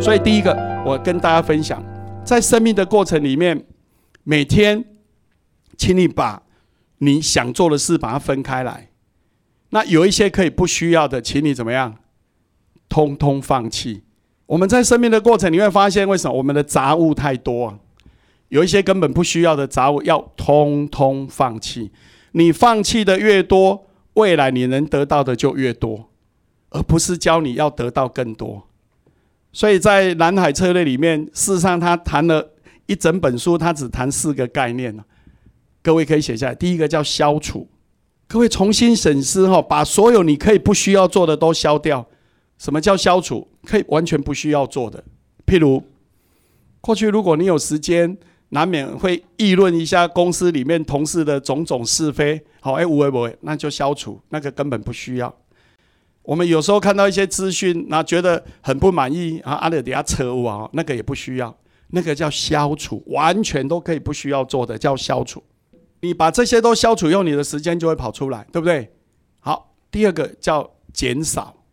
[0.00, 0.54] 所以第一个，
[0.86, 1.82] 我跟大家分享，
[2.24, 3.66] 在生命的过程里面，
[4.22, 4.84] 每天，
[5.76, 6.42] 请你把
[6.98, 8.88] 你想做的事把它分开来。
[9.70, 11.96] 那有一些可以不需要的，请你怎么样，
[12.88, 14.04] 通通放弃。
[14.46, 17.78] 我们在生命的过程，你会发现为什么我们的杂物太多？
[18.48, 21.90] 有一些根本不需要的杂物，要通通放弃。
[22.32, 26.08] 你放弃的越多，未来你能得到的就越多，
[26.70, 28.67] 而不是教你要得到更多。
[29.58, 32.48] 所以在南海策略里面，事实上他谈了
[32.86, 34.96] 一整本书，他只谈四个概念
[35.82, 37.68] 各位可以写下来，第一个叫消除。
[38.28, 42.06] 各位重新审视哈，把所有你可以不需要做的都消掉。
[42.56, 43.48] 什么叫消除？
[43.64, 45.02] 可以完全不需要做的，
[45.44, 45.82] 譬如
[46.80, 48.16] 过去如果你有时间，
[48.50, 52.40] 难免会议论一下公司里面同事的种种是非。
[52.60, 55.34] 好，哎，无为不为，那就消除，那个根本不需要。
[56.28, 61.56] 我们有时候看到一些资讯，那觉得很不满意啊，阿德底下扯我啊，那个也不需要，
[61.92, 65.42] 那个叫消除，完全都可以不需要做的，叫消除。
[66.00, 68.92] 你把这些都消除，用你的时间就会跑出来，对不对？
[69.40, 71.64] 好，第二个叫减少。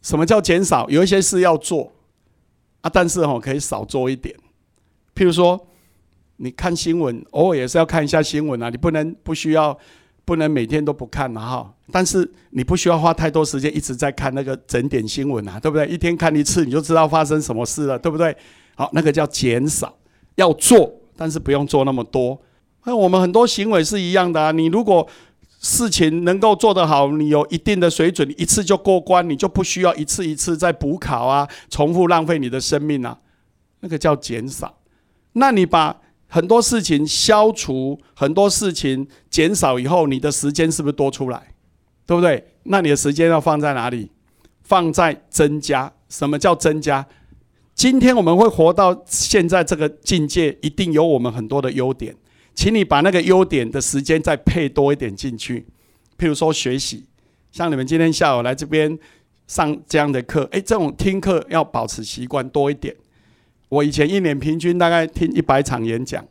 [0.00, 0.88] 什么叫减少？
[0.88, 1.92] 有一些事要做
[2.80, 4.34] 啊，但是哈可以少做一点。
[5.14, 5.68] 譬如说，
[6.38, 8.70] 你看新闻，偶尔也是要看一下新闻啊。
[8.70, 9.78] 你不能不需要，
[10.24, 11.74] 不能每天都不看嘛哈。
[11.90, 15.86] 但是你不需要花太多时间一直在看那个整点新闻啊，对不对？
[15.88, 18.34] 一天看一次，你就知道发生什么事了，对不对？
[18.74, 19.94] 好，那个叫减少，
[20.36, 22.40] 要做，但是不用做那么多。
[22.84, 24.50] 那我们很多行为是一样的啊。
[24.50, 25.06] 你如果
[25.60, 33.18] 事情能够做得好，你有一定的水准，一次就过关，你就不需要一次一次再补考啊，重复浪费你的生命啊。
[33.80, 34.78] 那个叫减少。
[35.34, 36.00] 那你把
[36.34, 41.52] 很多事情消除，很多事情减少以后，你的时间是不是多出来？
[42.06, 42.42] 对不对？
[42.62, 44.10] 那你的时间要放在哪里？
[44.62, 45.92] 放在增加。
[46.08, 47.06] 什么叫增加？
[47.74, 52.16] 今天我们会活到现在这个境界，一定有我们很多的优点。
[52.54, 55.66] 请你把那个优点的时间再配多一点进去，
[56.16, 57.04] 譬如说学习，
[57.50, 58.98] 像你们今天下午来这边
[59.46, 62.96] 上这样的课，诶，这种听课要保持习惯多一点。
[63.72, 66.22] 我以前一年平均大概听一百场演讲，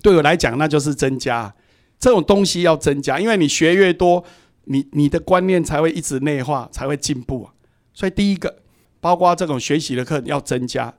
[0.00, 1.54] 对我来讲那就是增加。
[1.98, 4.24] 这种东西要增加，因为你学越多，
[4.64, 7.52] 你你的观念才会一直内化，才会进步啊。
[7.92, 8.62] 所以第一个，
[9.00, 10.90] 包括这种学习的课要增加，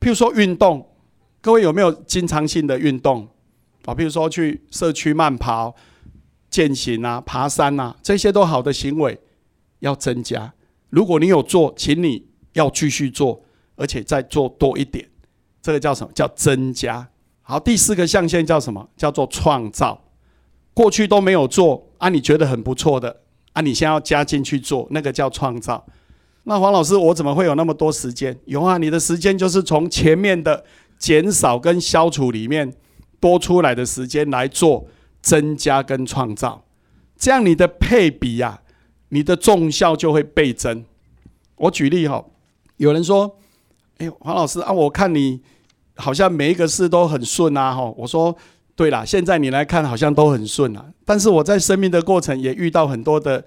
[0.00, 0.88] 譬如说运动，
[1.42, 3.28] 各位有没有经常性的运动？
[3.84, 5.76] 啊，譬如说去社区慢跑、
[6.48, 9.20] 健行啊、爬山啊，这些都好的行为
[9.80, 10.54] 要增加。
[10.88, 13.44] 如果你有做，请你要继续做，
[13.76, 15.09] 而且再做多一点。
[15.62, 16.12] 这个叫什么？
[16.14, 17.08] 叫增加。
[17.42, 18.88] 好，第四个象限叫什么？
[18.96, 20.02] 叫做创造。
[20.72, 23.20] 过去都没有做啊，你觉得很不错的
[23.52, 25.84] 啊，你先要加进去做，那个叫创造。
[26.44, 28.38] 那黄老师，我怎么会有那么多时间？
[28.44, 30.64] 有啊，你的时间就是从前面的
[30.98, 32.74] 减少跟消除里面。
[33.20, 34.86] 多出来的时间来做
[35.20, 36.64] 增加跟创造，
[37.18, 38.62] 这样你的配比呀，
[39.10, 40.86] 你的重效就会倍增。
[41.56, 42.24] 我举例哈，
[42.78, 43.36] 有人说
[44.00, 45.40] ：“哎，黄老师啊，我看你
[45.96, 48.34] 好像每一个事都很顺啊。”哈，我说
[48.74, 53.44] ：“对啦，现在你来看好像都很顺啊，但是我在生命的过程也遇到很多的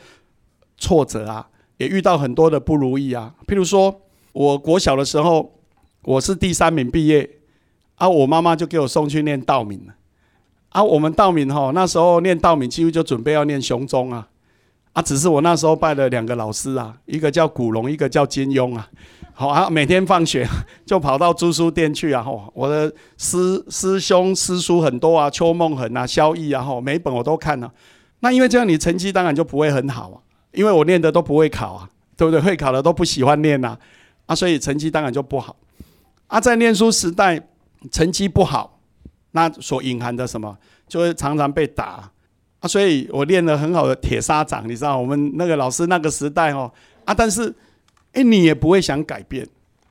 [0.78, 3.34] 挫折啊，也遇到很多的不如意啊。
[3.48, 5.60] 譬如说，我国小的时候，
[6.04, 7.30] 我是第三名毕业。”
[7.96, 9.94] 啊，我妈妈就给我送去念道敏了。
[10.70, 14.28] 啊，我们道敏哈，那时候念道敏几乎就准备要念雄中啊。
[14.94, 18.90] 啊，只是我那时候拜了两个老师啊，一个叫古龙，一个叫金庸啊。
[19.34, 20.48] 好啊，每天放学
[20.86, 22.22] 就跑到租书店去啊。
[22.22, 27.72] 吼，我的师师兄师叔很多啊，邱梦恒啊，萧毅啊，吼，每本我都看了。
[28.20, 30.18] 那因为这样，你成绩当然就不会很好啊，
[30.52, 32.40] 因为我念的都不会考啊，对不对？
[32.40, 33.78] 会考的都不喜欢念呐，
[34.28, 35.56] 啊，所以成绩当然就不好。
[36.28, 37.48] 啊，在念书时代。
[37.92, 38.80] 成绩不好，
[39.32, 40.58] 那所隐含的什么，
[40.88, 42.10] 就会常常被打
[42.62, 42.66] 啊！
[42.66, 46.72] 所以我练了很好的铁砂掌，你知道，我们那个老师那个时代哦
[47.04, 47.54] 啊，但是
[48.14, 49.48] 哎，你也不会想改变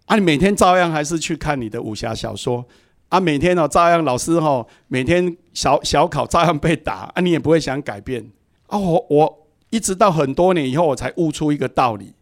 [0.06, 2.66] 啊，你每天照样还是去看你的武侠小说
[3.08, 8.30] 啊，每天哦照样老师哈，每天小小考照样被打啊，你也不会想改变
[8.66, 8.78] 啊！
[8.78, 12.14] 我我一直到很多年以后，我才悟出一个道理，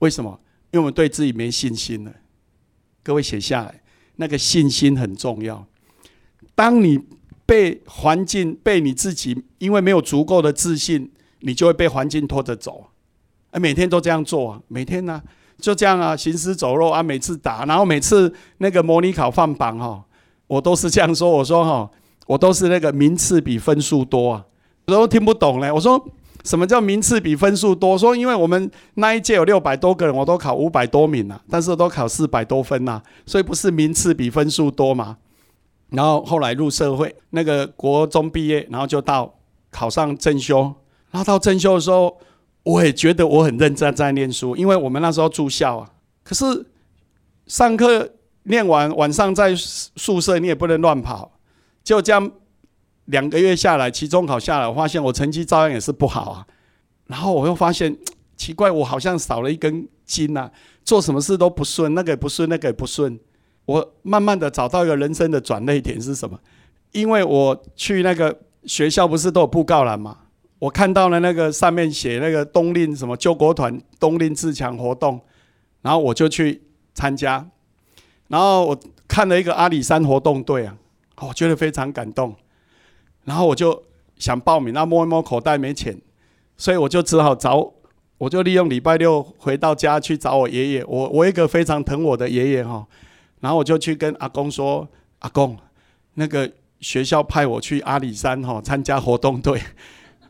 [0.00, 0.40] 为什么？
[0.70, 2.12] 因为我们对自己没信心了。
[3.02, 3.80] 各位写下来。
[4.16, 5.66] 那个信心很重要。
[6.54, 7.00] 当你
[7.44, 11.10] 被环境、被你自己，因为没有足够的自信，
[11.40, 12.90] 你就会被环境拖着走。
[13.50, 15.20] 啊，每天都这样做啊，每天呢
[15.58, 20.04] 就这样啊，行尸走肉啊，每次打，然后每次那个模拟考放榜哈，
[20.46, 21.30] 我都是这样说。
[21.30, 21.90] 我说哈，
[22.26, 24.44] 我都是那个名次比分数多啊，
[24.86, 25.70] 我都听不懂嘞。
[25.72, 26.02] 我说
[26.44, 27.96] 什么叫名次比分数多？
[27.96, 35.16] 说因为我们那一届有六百多个人，我都考五百多名啊，但是都考四百多分呐，所以不是名次比分数多嘛。
[35.90, 39.32] 然后后来入社会，那个国中毕业，然后就到
[39.70, 40.74] 考上正修，
[41.10, 42.18] 然后到正修的时候，
[42.64, 45.90] 我也觉得我很认真在念书，因为我们那时候住校啊。
[46.22, 46.66] 可是
[47.46, 48.10] 上课
[48.42, 51.38] 念完，晚上在宿舍你也不能乱跑，
[51.82, 52.32] 就这样。
[53.08, 56.46] 两个月下来，期中考下来，我发现我成绩照样也是不好啊。
[57.06, 57.94] 然后我又发现
[58.34, 60.50] 奇怪，我好像少了一根筋呐，
[60.82, 63.20] 做什么事都不顺，那个也不顺，那个也不顺。
[63.66, 66.40] 我慢慢的找到一个人生的转捩点是什么？
[66.92, 68.34] 因为我去那个
[68.64, 70.16] 学校不是都有布告栏嘛，
[70.64, 75.20] 我看到了那个上面写那个冬令什么救国团冬令自强活动，
[75.82, 76.62] 然后我就去
[76.94, 77.46] 参加，
[78.28, 80.74] 然后我看了一个阿里山活动队啊，
[81.20, 82.34] 我觉得非常感动。
[83.24, 83.82] 然后我就
[84.16, 86.00] 想报名，那摸一摸口袋没钱，
[86.56, 87.70] 所以我就只好找，
[88.16, 90.84] 我就利用礼拜六回到家去找我爷爷。
[90.86, 92.86] 我我一个非常疼我的爷爷哈，
[93.40, 94.88] 然后我就去跟阿公说
[95.20, 95.58] ：“阿公，
[96.14, 96.50] 那个
[96.80, 99.60] 学校派我去阿里山哈参加活动队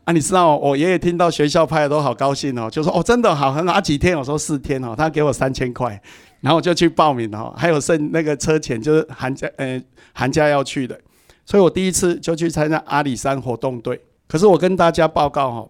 [0.05, 4.17] 啊，你知道我爷爷听到学校派的都好高兴哦，就说哦真的好很好，几天？
[4.17, 5.99] 我说四天哦，他给我三千块，
[6.41, 11.01] 然后我就去报名哦，还有剩那个车钱，就是寒假呃寒假要去的。”
[11.47, 14.01] 所以我第一次就去参加阿里山活动队。
[14.27, 15.69] 可是我跟大家报告哈，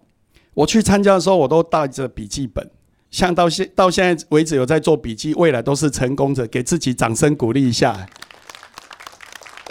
[0.53, 2.69] 我去参加的时候，我都带着笔记本，
[3.11, 8.05] 像到现到现在为止有在做笔记，未来都是成功者，给自己掌声鼓励一下。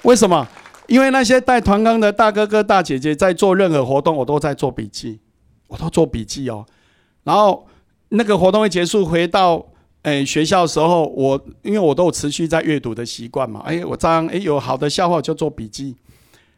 [0.05, 0.49] 为什么？
[0.87, 5.21] 因为那些带团纲的大哥哥大姐姐在做任何活动，我都在做笔记，
[5.69, 6.67] 我都做笔记哦。
[7.23, 7.67] 然后
[8.09, 9.67] 那个活动一结束，回到。
[10.05, 13.63] 哎，学校的时候，我因为我都有持续在阅读的习惯嘛。
[13.65, 15.97] 哎，我这样哎有好的笑话就做笔记，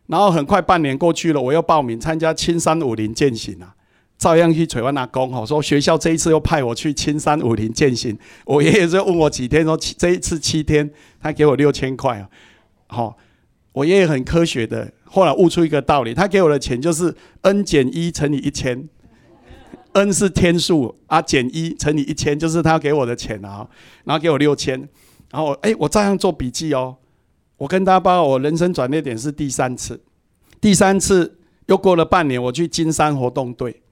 [0.08, 3.72] 然后很快半年过去了，我又报名参加青山武林践行啊，
[4.18, 8.18] 照样去垂万阿公吼，说学校这一次又派我去青山武林践行。
[8.46, 10.90] 我爷爷就问我几天，说这一次七天，
[11.20, 12.28] 他给我六千块啊。
[12.88, 13.16] 好，
[13.76, 18.88] 我爷爷很科学的，后来悟出一个道理，他给我的钱就是 n 减一乘以一千。
[19.92, 23.68] n 是天数啊，减一乘以一千就是他给我的钱啊，
[24.04, 24.80] 然后给我六千，
[25.30, 26.96] 然后哎，我照样做笔记哦。
[27.58, 30.00] 我跟他报我人生转捩点是第三次，
[30.58, 33.82] 第三次又过了半年，我去金山活动队，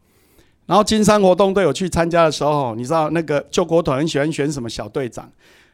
[0.64, 5.30] 然后金山活动队我去参加的时候，你知道那个救国团很喜欢选什么小队长？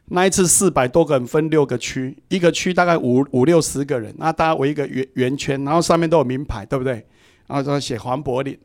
[0.06, 7.06] 那一次四百多个人分六个区，一个区大概五五六十个人，那大家围一个圆圆圈，然后上面都有名牌，对不对？
[7.47, 8.58] 然后说写黄柏林。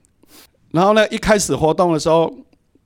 [0.71, 2.35] 然后呢，一开始活动的时候，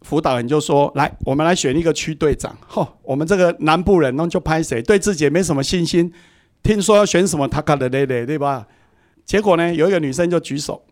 [0.01, 4.81] 辅导员就说：“来，我们来选一个区队长。”吼，我们这个南部人，那就拍谁？
[4.81, 6.11] 对自己也没什么信心。
[6.61, 8.67] 听说要选什么，他卡的嘞嘞，对吧？
[9.25, 10.83] 结果呢，有一个女生就举手，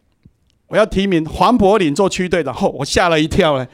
[0.68, 2.54] 我要提名黄柏林做区队长。
[2.54, 3.68] 吼，我吓了一跳呢。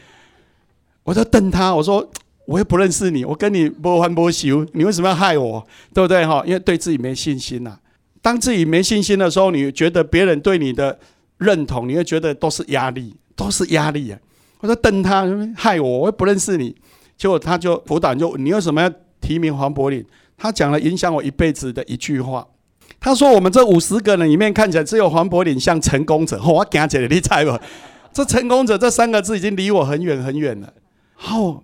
[1.04, 2.10] 我就瞪他，我说
[2.46, 5.66] ：“我又不认识你，我跟你不欢不熟，你为什么要害我？
[5.94, 6.26] 对不对？
[6.26, 7.78] 哈，因为对自己没信心呐。
[8.22, 11.00] 当自己没信心的时候，你觉得别人对你的……
[11.40, 14.18] 认同你会觉得都是压力，都是压力啊！
[14.62, 15.26] 我说瞪他
[15.58, 16.74] 害我，我又不认识你。
[17.18, 18.90] 结果他就辅导就你为什么要
[19.20, 20.06] 提名黄柏林？
[20.38, 22.48] 他讲了影响我一辈子的一句话。
[23.02, 27.60] 他说：“我们这五十个人里面，看起来只有黄柏林像成功者。”我讲起来你猜吧，
[28.14, 30.72] 这成功者这三个字已经离我很远很远了。
[31.16, 31.62] 好，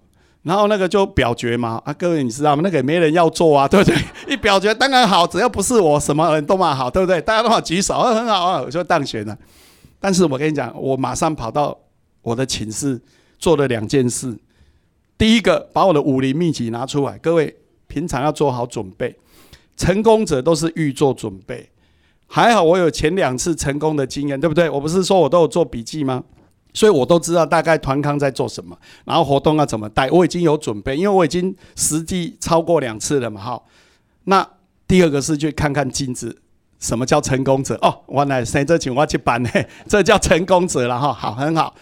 [0.49, 2.63] 然后那个就表决嘛啊，各位你知道吗？
[2.63, 3.95] 那个也没人要做啊， 对不对？
[4.27, 7.21] 一表决当然好，只要不是我，什么人都蛮好，对不对？
[7.21, 9.37] 大家都好举手，啊很好啊，我就当选了。
[9.99, 11.77] 但是我跟你讲，我马上跑到
[12.23, 12.99] 我的寝室
[13.37, 14.35] 做了两件事。
[15.19, 17.15] 第一个，把我的武林秘籍拿出来。
[17.19, 19.15] 各位平常要做好准备，
[19.77, 21.69] 成功者都是预做准备。
[22.25, 24.67] 还好我有前两次成功的经验，对不对？
[24.67, 26.23] 我不是说我都有做笔记吗？
[26.73, 33.41] 所以我都知道大概团康在做什么，然后活动要怎么带，我已经有准备，因为我已经实际超过两次了嘛。
[33.41, 33.61] 哈，
[34.25, 34.47] 那
[34.87, 36.41] 第二个是去看看镜子。
[36.79, 37.75] 什么叫成功者？
[37.81, 39.49] 哦，我来谁这请我去办呢，
[39.85, 41.11] 这叫成功者了哈。
[41.11, 41.75] 好，很好。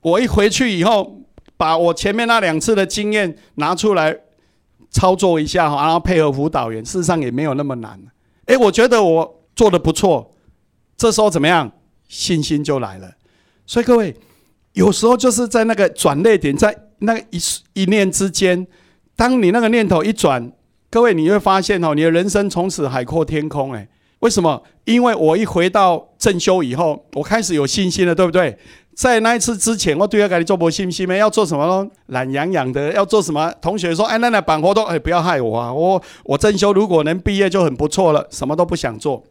[0.00, 1.20] 我一回去以后，
[1.58, 4.16] 把我前面那两次的经验拿出来
[4.90, 8.00] 操作一下哈，然后配合辅导员，事实上也没有那么难。
[8.46, 10.30] 诶，我觉得我做的不错。
[10.96, 11.70] 这时候怎么样？
[12.08, 13.12] 信心就来了。
[13.70, 14.12] 所以各位，
[14.72, 17.38] 有时候就是在那个转捩点，在那一
[17.74, 18.66] 一念之间，
[19.14, 20.50] 当你那个念头一转，
[20.90, 23.72] 各位你会发现哦，你的人生从此海阔天空。
[23.74, 23.86] 诶。
[24.18, 24.60] 为什么？
[24.86, 28.58] 因为我一回到正修以后，我开始有信心了，对不对？
[28.96, 31.18] 在那一次之前，我对要给你做不信心没？
[31.18, 31.88] 要做什么？
[32.06, 33.54] 懒洋洋的，要做什么？
[33.62, 35.72] 同学说：“哎，那那办活动，哎，不要害我啊！
[35.72, 39.22] 我我正修如果能毕业就很不错了，什么都不想做。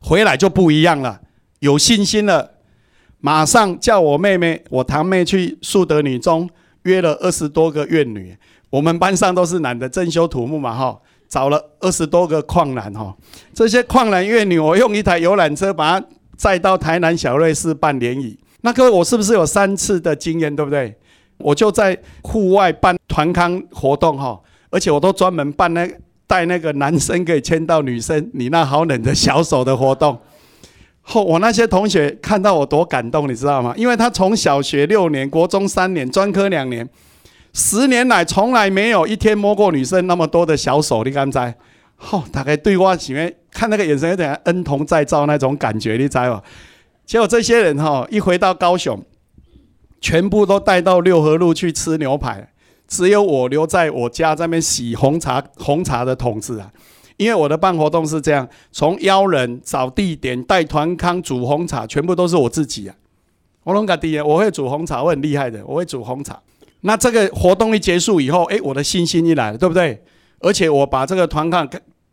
[0.00, 1.20] 回来就不一样了，
[1.60, 2.53] 有信心了，
[3.24, 6.46] 马上叫我妹妹、我堂妹去树德女中
[6.82, 8.36] 约了二十多个怨女。
[8.68, 13.16] 我们班上都是男的，正修土木嘛，哈，找了二十多个矿男，哈，
[13.54, 18.38] 这些矿男怨女，我用一台游览车把他载到台南小瑞士办联谊。
[18.60, 20.94] 那各位，我是不是有三次的经验，对不对？
[21.38, 24.38] 我就在户外办团康活动，哈，
[24.68, 25.90] 而且我都专门办那
[26.26, 30.20] 带那个男生可以牵到女生，你那好冷的小手的活动。
[31.06, 33.74] 后我那些同学看到我多感动，你知道吗？
[33.76, 36.88] 因为他从小学六年，国中三年，专科两年。
[37.52, 41.54] 十年来从来没有一天摸过女生那么多的小手，你敢猜？
[41.96, 46.42] 吼，大概对我前面看那个眼神有点恩同再造那种感觉，你猜吧？
[47.06, 49.00] 结果这些人哈一回到高雄，
[50.00, 52.48] 全部都带到六合路去吃牛排，
[52.88, 56.72] 只有我留在我家这边洗红茶红茶的桶子啊。
[57.16, 62.94] 因为我的办活动是这样，从邀人、找地点、带团康、煮红茶，全部都是我自己啊。
[63.62, 66.38] 我龙嘎弟，我会煮红茶，我很厉害的，我会煮红茶。
[66.80, 70.02] 那这个活动一结束以后，哎，我的信心一来了，对不对？
[70.40, 71.66] 而且我把这个团康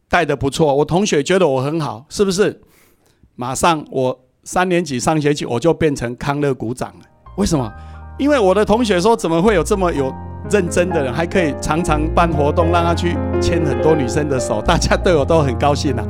[0.08, 2.62] 带的不错，我同学觉得我很好，是不是？
[3.36, 7.06] 马上我三年级上学期我就变成康乐股长了。
[7.38, 7.74] 为什么？
[8.18, 10.14] 因为我的同学说，怎么会有这么有
[10.50, 16.04] 认真的人，还可以常常办活动，让他去牵很多女生的手，大家对我都很高兴啊。